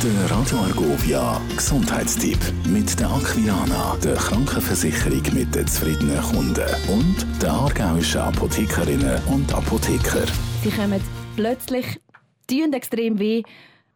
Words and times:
Der 0.00 0.30
Radio 0.30 0.58
Argovia 0.58 1.40
Gesundheitstipp 1.56 2.38
mit 2.68 3.00
der 3.00 3.10
Aquilana, 3.10 3.96
der 3.96 4.14
Krankenversicherung 4.14 5.22
mit 5.34 5.52
den 5.52 5.66
zufriedenen 5.66 6.22
Kunden 6.22 6.68
und 6.88 7.26
der 7.42 7.50
aargauischen 7.50 8.20
Apothekerinnen 8.20 9.20
und 9.26 9.52
Apotheker. 9.52 10.24
Sie 10.62 10.70
kommen 10.70 11.00
plötzlich, 11.34 12.00
tun 12.46 12.72
extrem 12.74 13.18
weh 13.18 13.42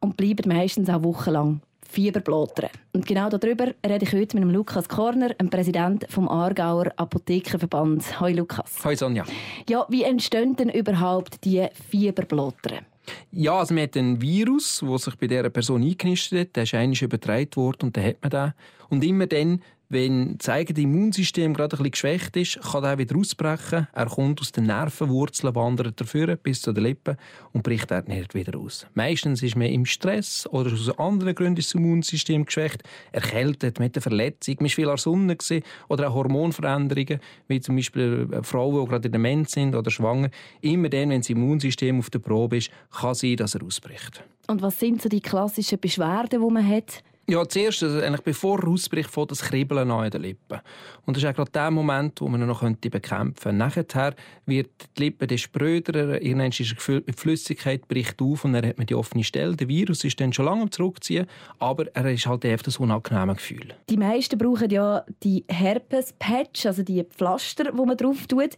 und 0.00 0.16
bleiben 0.16 0.48
meistens 0.48 0.88
auch 0.88 1.02
wochenlang 1.02 1.60
Fieberblottern. 1.86 2.70
Und 2.94 3.04
genau 3.04 3.28
darüber 3.28 3.66
rede 3.86 4.06
ich 4.06 4.12
heute 4.14 4.38
mit 4.38 4.44
dem 4.44 4.50
Lukas 4.52 4.88
Korner, 4.88 5.34
dem 5.34 5.50
Präsident 5.50 6.06
vom 6.08 6.30
Aargauer 6.30 6.92
Apothekerverband. 6.96 8.18
Hallo 8.18 8.38
Lukas. 8.38 8.82
Hallo 8.82 8.96
Sonja. 8.96 9.24
Ja, 9.68 9.84
wie 9.90 10.04
entstehen 10.04 10.56
denn 10.56 10.70
überhaupt 10.70 11.44
die 11.44 11.66
Fieberblottern? 11.90 12.86
Ja, 13.32 13.58
also 13.58 13.74
man 13.74 13.84
hat 13.84 13.96
einen 13.96 14.20
Virus, 14.20 14.82
der 14.86 14.98
sich 14.98 15.16
bei 15.16 15.26
dieser 15.26 15.50
Person 15.50 15.82
eingenistet 15.82 16.38
hat, 16.40 16.56
der 16.56 16.62
ist 16.64 16.74
eigentlich 16.74 17.02
übertragen 17.02 17.50
worden 17.54 17.86
und 17.86 17.96
dann 17.96 18.04
hat 18.04 18.16
man 18.22 18.30
den. 18.30 18.52
Und 18.88 19.04
immer 19.04 19.26
dann, 19.26 19.62
wenn 19.90 20.38
das 20.38 20.48
eigene 20.48 20.82
Immunsystem 20.82 21.52
gerade 21.52 21.76
ein 21.76 21.78
bisschen 21.78 21.90
geschwächt 21.90 22.36
ist, 22.36 22.60
kann 22.62 22.84
er 22.84 22.96
wieder 22.96 23.16
ausbrechen. 23.16 23.88
Er 23.92 24.06
kommt 24.06 24.40
aus 24.40 24.52
den 24.52 24.64
Nervenwurzeln, 24.66 25.54
wandert 25.56 26.00
dafür 26.00 26.36
bis 26.36 26.62
zu 26.62 26.72
den 26.72 26.84
Lippen 26.84 27.16
und 27.52 27.64
bricht 27.64 27.90
er 27.90 28.02
nicht 28.02 28.34
wieder 28.34 28.56
aus. 28.56 28.86
Meistens 28.94 29.42
ist 29.42 29.56
man 29.56 29.66
im 29.66 29.84
Stress 29.84 30.46
oder 30.46 30.72
aus 30.72 30.96
anderen 30.96 31.34
Gründen 31.34 31.58
ist 31.58 31.74
das 31.74 31.74
Immunsystem 31.74 32.46
geschwächt, 32.46 32.84
erkältet, 33.10 33.80
mit 33.80 33.96
einer 33.96 34.02
Verletzung, 34.02 34.56
man 34.60 34.64
war 34.64 34.70
viel 34.70 34.88
an 34.88 34.96
der 34.96 34.98
Sonne 34.98 35.62
oder 35.88 36.08
auch 36.08 36.14
Hormonveränderungen, 36.14 37.18
wie 37.48 37.60
zum 37.60 37.74
Beispiel 37.74 38.28
äh, 38.30 38.42
Frauen, 38.44 38.84
die 38.84 38.88
gerade 38.88 39.08
in 39.08 39.12
der 39.12 39.20
Mensch 39.20 39.50
sind 39.50 39.74
oder 39.74 39.90
schwanger. 39.90 40.30
Immer 40.60 40.88
dann, 40.88 41.10
wenn 41.10 41.20
das 41.20 41.30
Immunsystem 41.30 41.98
auf 41.98 42.10
der 42.10 42.20
Probe 42.20 42.58
ist, 42.58 42.70
kann 42.92 43.14
sein, 43.14 43.36
dass 43.36 43.56
er 43.56 43.64
ausbricht. 43.64 44.22
Und 44.46 44.62
was 44.62 44.78
sind 44.78 45.02
so 45.02 45.08
die 45.08 45.20
klassischen 45.20 45.80
Beschwerden, 45.80 46.40
die 46.40 46.52
man 46.52 46.66
hat? 46.66 47.02
Ja, 47.30 47.48
zuerst, 47.48 47.84
also 47.84 48.00
eigentlich 48.00 48.22
bevor 48.22 48.58
er 48.58 48.66
ausbricht, 48.66 49.08
fängt 49.08 49.30
das 49.30 49.42
Kribbeln 49.42 49.88
an 49.88 50.04
in 50.04 50.10
den 50.10 50.22
Lippen. 50.22 50.58
Und 51.06 51.16
das 51.16 51.22
ist 51.22 51.30
auch 51.30 51.34
gerade 51.36 51.52
der 51.52 51.70
Moment, 51.70 52.20
wo 52.20 52.26
man 52.26 52.40
ihn 52.40 52.48
noch 52.48 52.62
bekämpfen 52.62 53.00
könnte. 53.00 53.52
Nachher 53.52 54.14
wird 54.46 54.70
die 54.98 55.04
Lippe 55.04 55.28
dann 55.28 55.38
spröder, 55.38 56.20
irgendwann 56.20 56.50
ist 56.50 56.88
mit 56.88 57.20
Flüssigkeit, 57.20 57.86
bricht 57.86 58.20
auf 58.20 58.44
und 58.44 58.54
dann 58.54 58.66
hat 58.66 58.78
man 58.78 58.88
die 58.88 58.96
offene 58.96 59.22
Stelle. 59.22 59.54
Der 59.54 59.68
Virus 59.68 60.02
ist 60.02 60.20
dann 60.20 60.32
schon 60.32 60.46
lange 60.46 60.62
am 60.62 60.72
Zurückziehen, 60.72 61.26
aber 61.60 61.86
er 61.94 62.10
ist 62.10 62.26
halt 62.26 62.44
einfach 62.44 62.64
das 62.64 62.78
unangenehme 62.78 63.36
Gefühl. 63.36 63.74
Die 63.88 63.96
meisten 63.96 64.36
brauchen 64.36 64.68
ja 64.68 65.04
die 65.22 65.44
Herpes-Patch, 65.48 66.66
also 66.66 66.82
die 66.82 67.04
Pflaster, 67.04 67.70
die 67.70 67.76
man 67.76 67.96
drauf 67.96 68.26
tut. 68.26 68.56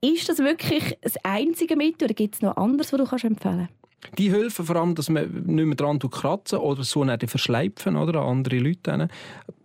Ist 0.00 0.26
das 0.26 0.38
wirklich 0.38 0.96
das 1.02 1.16
einzige 1.22 1.76
Mittel 1.76 2.04
oder 2.04 2.14
gibt 2.14 2.36
es 2.36 2.40
noch 2.40 2.56
anderes, 2.56 2.94
was 2.94 2.98
du 2.98 3.04
kannst 3.04 3.24
empfehlen 3.26 3.68
kannst? 3.68 3.85
Die 4.18 4.30
helfen 4.30 4.64
vor 4.64 4.76
allem, 4.76 4.94
dass 4.94 5.08
man 5.08 5.24
nicht 5.46 5.66
mehr 5.66 5.74
dran 5.74 5.98
kratzen 5.98 6.58
oder 6.58 6.84
so 6.84 7.04
nicht 7.04 7.28
verschleifen 7.28 7.96
oder 7.96 8.20
an 8.20 8.38
andere 8.38 8.58
Leute. 8.58 9.08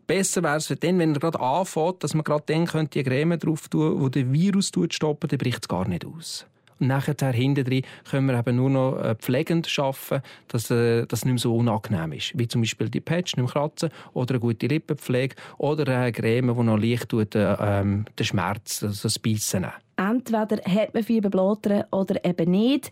Besser 0.08 0.44
wäre 0.44 0.58
es 0.58 0.68
dann, 0.68 1.00
wenn 1.00 1.14
er 1.14 1.20
gerade 1.20 1.40
anfängt, 1.40 2.04
dass 2.04 2.14
man 2.14 2.24
gerade 2.24 2.44
dann 2.48 2.66
könnte 2.66 3.00
die 3.00 3.10
Creme 3.10 3.38
drauf 3.40 3.70
tun, 3.70 4.02
wo 4.02 4.10
der 4.10 4.32
Virus 4.32 4.72
stoppen, 4.90 5.30
dann 5.30 5.38
bricht 5.38 5.64
es 5.64 5.68
gar 5.68 5.88
nicht 5.88 6.06
aus. 6.06 6.46
Und 6.82 6.88
nachher 6.88 7.32
hinten 7.32 7.84
können 8.10 8.26
wir 8.26 8.40
eben 8.40 8.56
nur 8.56 8.70
noch 8.72 8.98
äh, 8.98 9.16
pflegend 9.16 9.72
arbeiten, 9.78 10.24
dass 10.48 10.72
äh, 10.72 11.06
das 11.06 11.24
nicht 11.24 11.34
mehr 11.34 11.40
so 11.40 11.56
unangenehm 11.56 12.14
ist. 12.14 12.32
Wie 12.36 12.48
zum 12.48 12.62
Beispiel 12.62 12.90
die 12.90 13.00
Patch, 13.00 13.38
nicht 13.38 13.46
mehr 13.46 13.54
kratzen, 13.54 13.92
oder 14.14 14.34
eine 14.34 14.40
gute 14.40 14.66
Lippenpflege, 14.66 15.36
oder 15.60 15.88
eine 15.88 16.12
Creme, 16.12 16.56
die 16.56 16.64
noch 16.64 16.78
leicht 16.78 17.10
tut, 17.10 17.36
äh, 17.36 17.56
ähm, 17.60 18.06
den 18.18 18.26
Schmerz, 18.26 18.82
also 18.84 19.04
das 19.04 19.20
Beißen 19.20 19.68
Entweder 19.96 20.58
hat 20.66 20.94
man 20.96 21.04
Fieberblätter 21.04 21.88
oder 21.92 22.26
eben 22.26 22.50
nicht. 22.50 22.90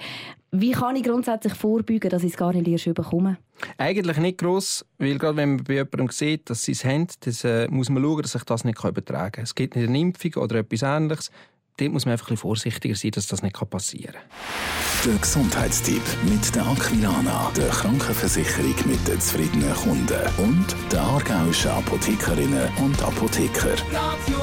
Wie 0.52 0.72
kann 0.72 0.96
ich 0.96 1.04
grundsätzlich 1.04 1.54
vorbeugen, 1.54 2.10
dass 2.10 2.24
ich 2.24 2.32
es 2.32 2.38
gar 2.38 2.54
nicht 2.54 2.68
erst 2.68 2.94
bekomme? 2.96 3.38
Eigentlich 3.78 4.18
nicht 4.18 4.40
gross, 4.40 4.86
weil 4.98 5.18
gerade 5.18 5.38
wenn 5.38 5.56
man 5.56 5.64
bei 5.64 5.76
jemandem 5.76 6.10
sieht, 6.10 6.50
dass 6.50 6.64
sie 6.64 6.72
es 6.72 6.84
haben, 6.84 7.08
das, 7.20 7.44
äh, 7.44 7.68
muss 7.70 7.90
man 7.90 8.02
schauen, 8.02 8.22
dass 8.22 8.32
sich 8.32 8.44
das 8.44 8.64
nicht 8.64 8.84
übertragen 8.84 9.32
kann. 9.34 9.44
Es 9.44 9.54
gibt 9.54 9.76
nicht 9.76 9.88
eine 9.88 10.00
Impfung 10.00 10.34
oder 10.36 10.56
etwas 10.56 10.82
Ähnliches 10.82 11.30
dort 11.80 11.94
muss 11.94 12.06
man 12.06 12.14
einfach 12.14 12.28
ein 12.28 12.36
bisschen 12.36 12.42
vorsichtiger 12.42 12.96
sein, 12.96 13.12
dass 13.12 13.28
das 13.28 13.42
nicht 13.42 13.70
passieren 13.70 14.14
kann. 14.14 15.12
Der 15.12 15.20
Gesundheitstipp 15.20 16.02
mit 16.26 16.54
der 16.54 16.66
Aquilana, 16.66 17.52
der 17.56 17.70
Krankenversicherung 17.70 18.76
mit 18.86 19.08
den 19.08 19.20
zufriedenen 19.20 19.74
Kunden 19.74 20.20
und 20.38 20.66
der 20.92 21.02
aargauischen 21.02 21.72
Apothekerinnen 21.72 22.70
und 22.78 23.02
Apotheker. 23.02 23.76
Radio 23.94 24.40